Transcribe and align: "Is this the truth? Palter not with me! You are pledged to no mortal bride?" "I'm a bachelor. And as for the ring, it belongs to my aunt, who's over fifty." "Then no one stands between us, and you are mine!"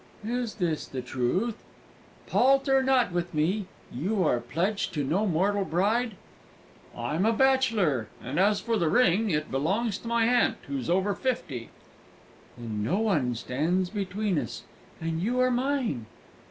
"Is 0.25 0.55
this 0.55 0.87
the 0.87 1.03
truth? 1.03 1.63
Palter 2.25 2.81
not 2.81 3.11
with 3.11 3.35
me! 3.35 3.67
You 3.93 4.23
are 4.23 4.39
pledged 4.39 4.95
to 4.95 5.03
no 5.03 5.27
mortal 5.27 5.63
bride?" 5.63 6.15
"I'm 6.97 7.23
a 7.23 7.31
bachelor. 7.31 8.07
And 8.19 8.39
as 8.39 8.59
for 8.59 8.77
the 8.77 8.89
ring, 8.89 9.29
it 9.29 9.51
belongs 9.51 9.99
to 9.99 10.07
my 10.07 10.25
aunt, 10.25 10.57
who's 10.65 10.89
over 10.89 11.13
fifty." 11.13 11.69
"Then 12.57 12.81
no 12.83 12.97
one 12.97 13.35
stands 13.35 13.91
between 13.91 14.39
us, 14.39 14.63
and 14.99 15.21
you 15.21 15.39
are 15.39 15.51
mine!" 15.51 16.07